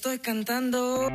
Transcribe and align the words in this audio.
Estoy 0.00 0.18
cantando. 0.18 1.10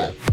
bye 0.00 0.29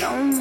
no 0.00 0.35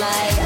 a 0.00 0.37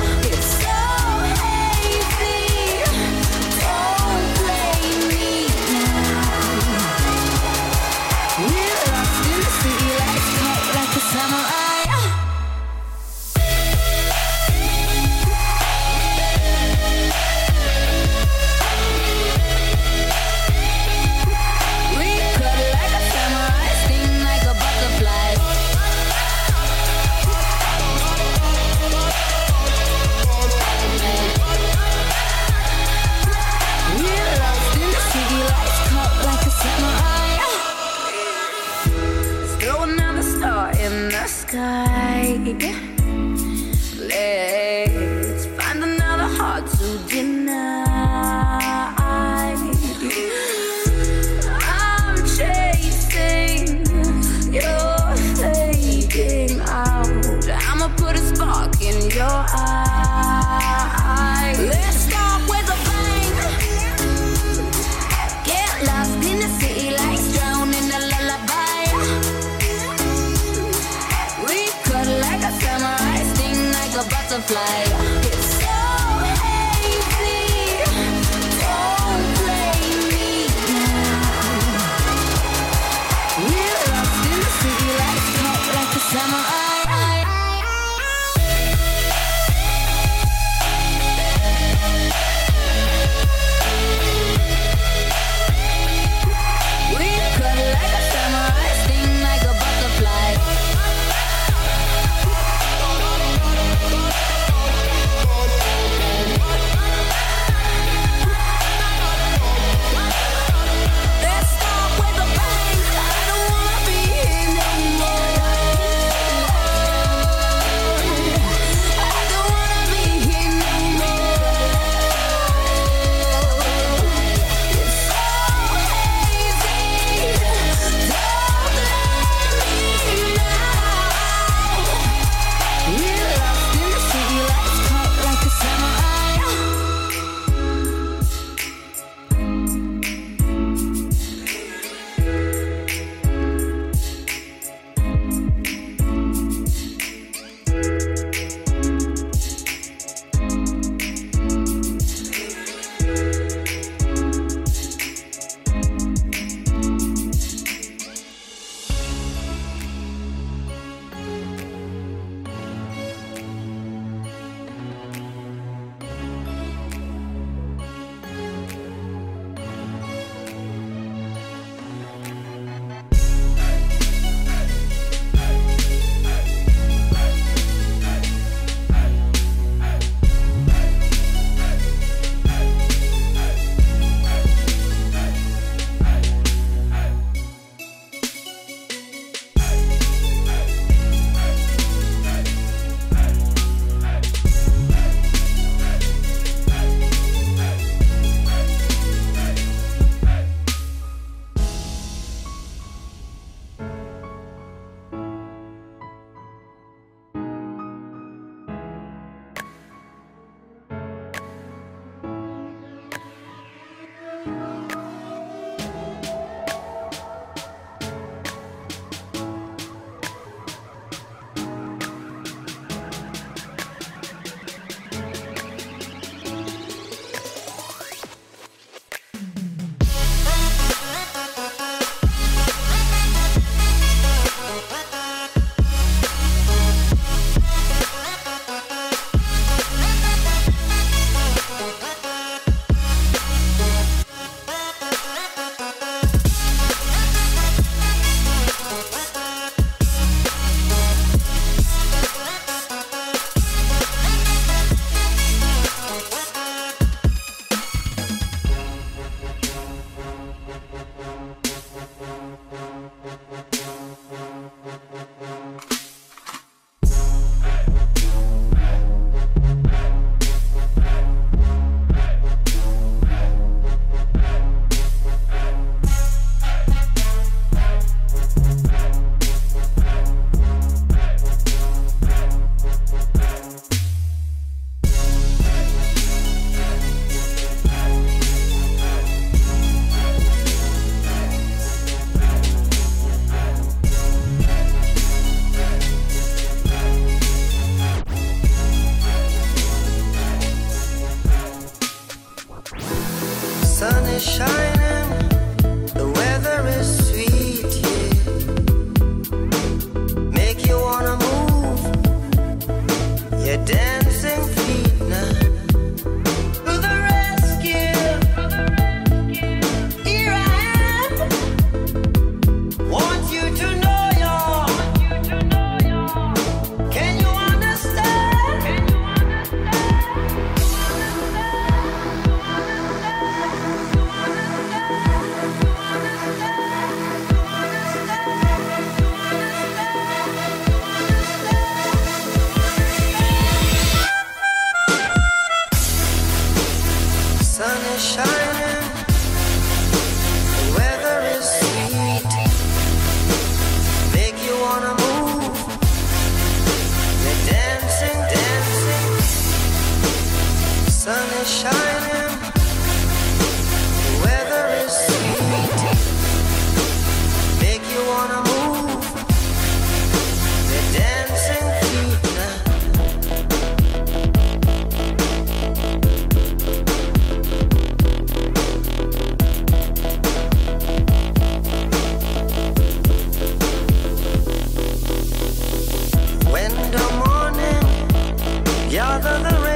the 389.41 389.92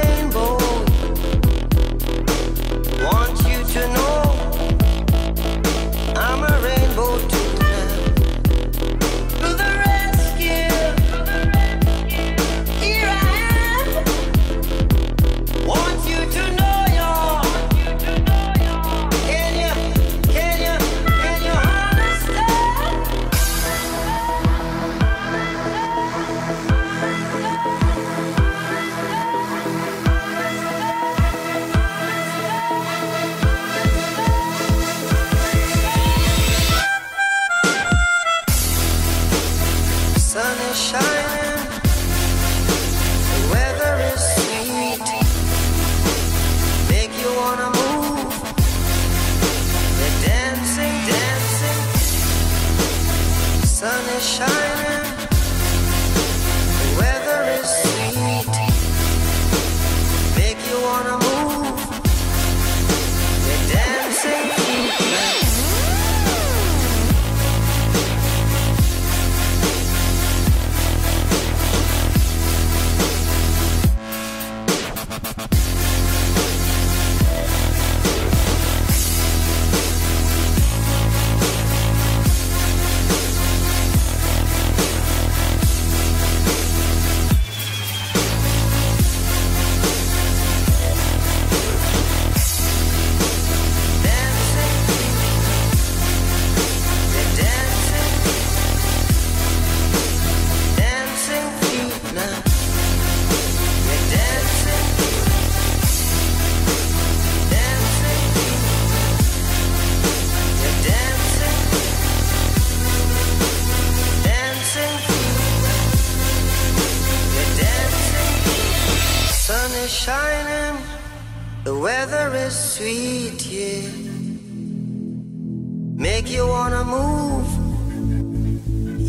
Sun 54.19 54.96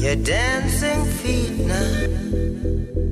your 0.08 0.16
dancing 0.24 1.04
feet 1.04 1.50
now. 1.66 3.07